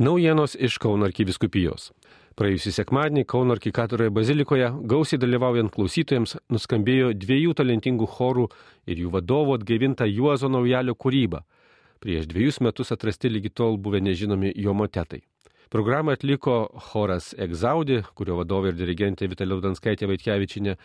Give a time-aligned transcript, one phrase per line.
[0.00, 1.90] Naujienos iš Kauno arkiviskupijos.
[2.40, 8.46] Praėjusį sekmadienį Kauno arkikatoroje bazilikoje gausiai dalyvaujant klausytojams nuskambėjo dviejų talentingų chorų
[8.88, 11.42] ir jų vadovo atgaivinta Juozo Naujalio kūryba.
[12.00, 15.20] Prieš dviejus metus atrasti lygi tol buvę nežinomi jo motetai.
[15.68, 16.54] Programą atliko
[16.88, 20.78] choras Egzaudi, kurio vadovė ir dirigentė Vitalė Danskaitė Vaitkevičinė,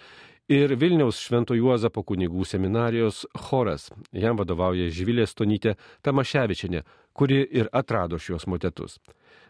[0.47, 3.89] ir Vilniaus Švento Juozapo kunigų seminarijos choras.
[4.13, 5.75] Jam vadovauja Žvilė Stonytė
[6.05, 6.83] Tamaševičinė,
[7.13, 8.99] kuri ir atrado šios motetus.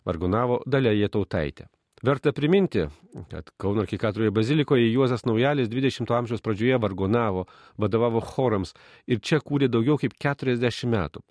[0.05, 1.67] Vargonavo Dalėje Tautaitė.
[2.05, 2.85] Verta priminti,
[3.31, 7.45] kad Kauno arkikatoroje bazilikoje Juozas Naujalis 20-ojo amžiaus pradžioje vargonavo,
[7.81, 8.75] vadovavo chorams
[9.07, 11.23] ir čia kūrė daugiau kaip 40 metų.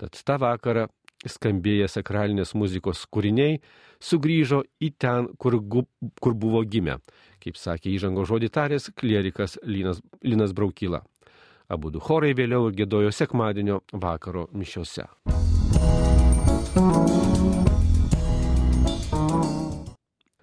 [0.00, 0.86] Tad tą vakarą
[1.26, 3.58] skambėję sakralinės muzikos kūriniai
[4.02, 5.86] sugrįžo į ten, kur, gu,
[6.20, 6.98] kur buvo gimę,
[7.46, 11.04] kaip sakė įžango žodį tarės klierikas Linas, Linas Braukyla.
[11.70, 15.06] Abu du chorai vėliau gėdojo sekmadienio vakaro mišiose.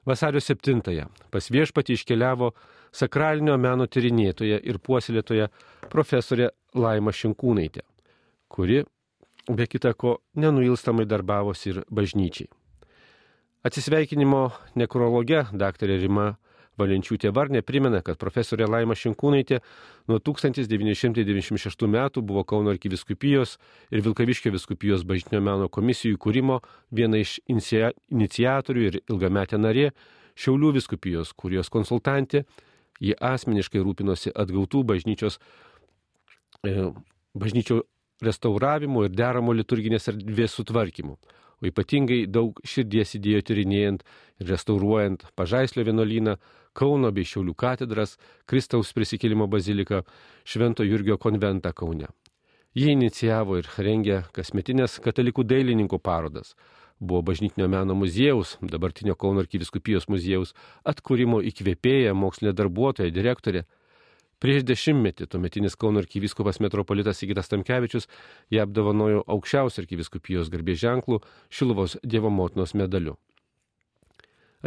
[0.03, 2.51] Vasario 7-ąją pas viešpatį iškeliavo
[2.95, 5.47] sakralinio meno tyrinėtoja ir puoselėtoja
[5.91, 7.83] profesorė Laima Šinkūnaitė,
[8.51, 8.83] kuri,
[9.47, 12.51] be kita ko, nenuilstamai darbavosi ir bažnyčiai.
[13.63, 16.33] Atsisveikinimo nekrologe daktarė Rima
[16.79, 19.59] Valenčiūtė Varnė primena, kad profesorė Laima Šinkūnaitė
[20.09, 23.57] nuo 1996 metų buvo Kauno arkiviskupijos
[23.93, 26.59] ir Vilkaviškio viskupijos bažnytinio meno komisijų kūrimo
[26.91, 29.91] viena iš iniciatorių ir ilgametė narė
[30.33, 32.47] Šiaulių viskupijos, kurijos konsultantė,
[32.97, 35.37] ji asmeniškai rūpinosi atgautų bažnyčios,
[36.65, 36.89] e,
[37.37, 37.83] bažnyčio
[38.23, 41.19] restauravimu ir deramo liturginės erdvės sutvarkymu
[41.63, 44.03] o ypatingai daug širdies įdėjo tyrinėjant
[44.43, 46.35] ir restauruojant Pažaislio vienuolyną,
[46.73, 48.17] Kauno bei Šiaulių katedras,
[48.49, 50.01] Kristaus prisikėlimo baziliką,
[50.43, 52.09] Švento Jurgio konventą Kaune.
[52.73, 56.55] Jie inicijavo ir rengė kasmetinės katalikų dailininkų parodas.
[56.97, 60.55] Buvo bažnytinio meno muziejaus, dabartinio Kauno arkiviskupijos muziejaus,
[60.89, 63.67] atkūrimo įkvėpėja, mokslinė darbuotoja, direktorė,
[64.43, 68.09] Prieš dešimtmetį tuometinis Kauno arkivyskupas metropolitas Sigitas Tamkevičius
[68.51, 73.13] ją apdovanojo aukščiausią arkiviskupijos garbės ženklų Šiluvos Dievo motinos medaliu.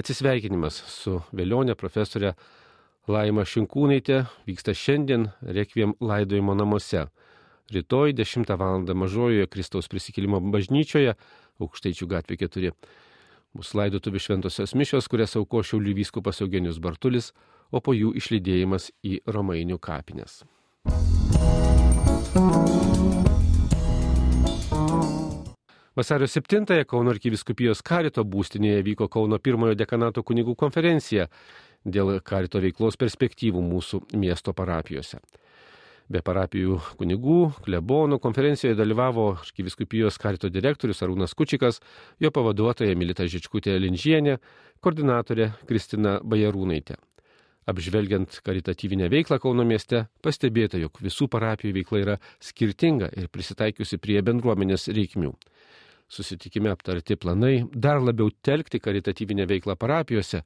[0.00, 2.30] Atsisveikinimas su vėlionė profesorė
[3.12, 7.04] Laima Šinkūnaitė vyksta šiandien Rekviem laidojimo namuose.
[7.76, 8.86] Rytoj 10 val.
[9.02, 11.18] mažojoje Kristaus prisikėlimo bažnyčioje,
[11.60, 12.72] aukštaičių gatvė 4.
[13.52, 17.34] Bus laidotuvių šventosios mišios, kurias auko Šiaulių vyskupas Eugenijus Bartulis,
[17.70, 20.42] o po jų išlydėjimas į Romainių kapines.
[25.96, 31.24] Vasario 7-ąją Kauno arkiviskupijos karito būstinėje vyko Kauno pirmojo dekanato kunigų konferencija
[31.88, 35.22] dėl karito veiklos perspektyvų mūsų miesto parapijose.
[36.12, 41.80] Be parapijų kunigų, klebonų konferencijoje dalyvavo arkiviskupijos karito direktorius Arūnas Kučikas,
[42.20, 44.36] jo pavaduotoja Milita Žičkutė Linžienė,
[44.84, 47.00] koordinatorė Kristina Bajarūnaitė.
[47.66, 54.20] Apžvelgiant karitatyvinę veiklą Kauno mieste, pastebėta, jog visų parapijų veikla yra skirtinga ir prisitaikiusi prie
[54.22, 55.32] bendruomenės reikmių.
[56.06, 60.44] Susitikime aptarti planai dar labiau telkti karitatyvinę veiklą parapijose,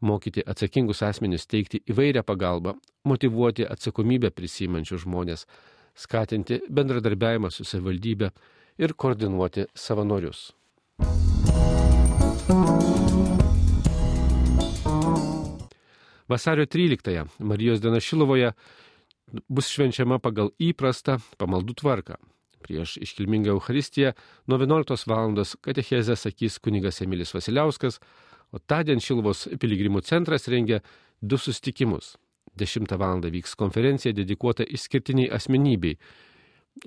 [0.00, 5.44] mokyti atsakingus asmenis teikti įvairią pagalbą, motivuoti atsakomybę prisimančius žmonės,
[5.92, 8.32] skatinti bendradarbiavimą su savivaldybė
[8.80, 10.48] ir koordinuoti savanorius.
[16.32, 18.52] Vasario 13-ąją Marijos diena Šilovoje
[19.52, 22.16] bus švenčiama pagal įprastą pamaldų tvarką.
[22.64, 24.14] Prieš iškilmingą Euharistiją
[24.48, 25.34] nuo 11 val.
[25.60, 28.00] katechezę sakys kunigas Emilis Vasiliauskas,
[28.52, 30.80] o tądien Šilovos piligrimų centras rengia
[31.20, 32.16] du sustikimus.
[32.56, 33.20] 10 val.
[33.20, 35.98] vyks konferencija dedikuota išskirtiniai asmenybei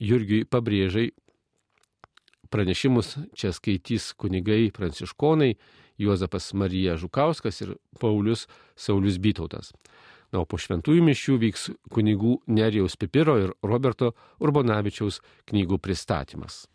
[0.02, 1.12] Jurgiui Pabrėžai.
[2.50, 5.54] Pranešimus čia skaitys kunigai pranciškonai
[6.02, 9.72] Juozapas Marija Žukauskas ir Paulius Saulis Bytautas.
[10.34, 14.14] Na, o po šventųjų mišių vyks kunigų Nerijaus Pipiro ir Roberto
[14.44, 16.66] Urbonavičiaus knygų pristatymas.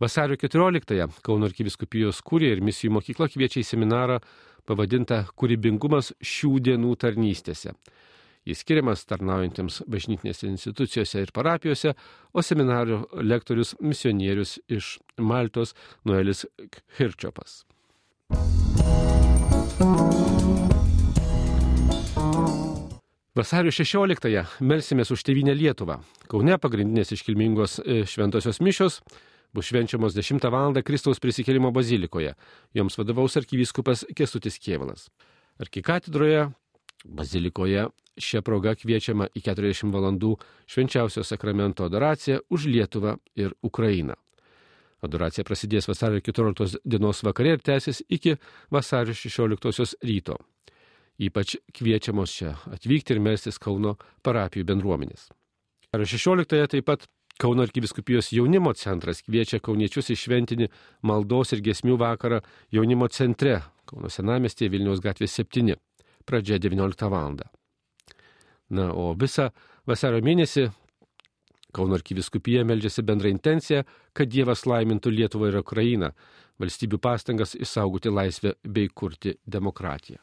[0.00, 4.16] Vasario 14-ąją Kauno arkiviskupijos kūrė ir misijų mokykla kviečia į seminarą
[4.64, 7.74] pavadintą Kūrybingumas šių dienų tarnystėse.
[8.50, 11.92] Jis skiriamas tarnaujantiems bažnytinėse institucijose ir parapijose,
[12.34, 15.76] o seminario lektorius misionierius iš Maltos
[16.08, 16.42] Noelis
[16.98, 17.60] Hirčiopas.
[23.38, 26.00] Vasario 16-ąją melsimės už tėvynę Lietuvą.
[26.26, 28.98] Kaune pagrindinės iškilmingos e, šventosios mišios
[29.54, 30.74] bus švenčiamos 10 val.
[30.82, 32.34] Kristaus prisikėlimo bazilikoje.
[32.74, 35.06] Joms vadovaus arkivyskupas Kestutis Kievalas.
[35.62, 36.48] Arkikatedroje
[37.06, 37.86] bazilikoje
[38.18, 40.34] šią progą kviečiama į 40 valandų
[40.70, 44.16] švenčiausio sakramento adoraciją už Lietuvą ir Ukrainą.
[45.00, 48.36] Adoracija prasidės vasario 14 dienos vakarė ir tęsis iki
[48.70, 50.36] vasario 16 ryto.
[51.20, 55.28] Ypač kviečiamos čia atvykti ir melstis Kauno parapijų bendruomenės.
[55.88, 57.08] Vasario 16 taip pat
[57.40, 60.66] Kauno arkiviskupijos jaunimo centras kviečia kauniečius į šventinį
[61.08, 62.42] maldos ir gesmių vakarą
[62.72, 65.72] jaunimo centre Kauno senamestėje Vilniaus gatvės 7.
[66.28, 67.40] Pradžia 19 val.
[68.70, 69.50] Na, o visą
[69.88, 70.68] vasario mėnesį
[71.70, 76.10] Kauno arkiviskupija meldžiasi bendrą intenciją, kad Dievas laimintų Lietuvą ir Ukrainą,
[76.58, 80.18] valstybių pastangas išsaugoti laisvę bei kurti demokratiją.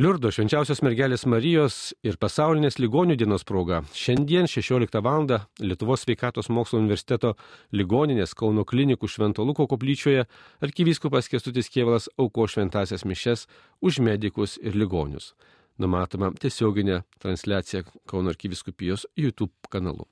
[0.00, 5.26] Liurdo švenčiausios mergelės Marijos ir pasaulinės ligonių dienos proga šiandien 16 val.
[5.60, 7.34] Lietuvos sveikatos mokslo universiteto
[7.76, 10.22] ligoninės Kauno klinikų Švento Luko koplyčioje
[10.64, 13.42] arkivyskupas Kestutis Kievalas auko šventasias mišes
[13.84, 15.34] už medikus ir ligonius.
[15.76, 20.06] Numatoma tiesioginė transliacija Kauno arkiviskupijos YouTube kanalu.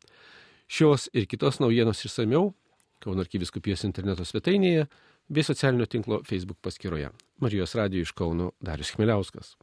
[0.69, 2.51] Šios ir kitos naujienos išsameu
[3.01, 4.85] Kauno arkiviskupijos interneto svetainėje
[5.33, 7.09] bei socialinio tinklo Facebook paskyroje.
[7.41, 9.57] Marijos radijo iš Kauno Darius Chmeliauskas.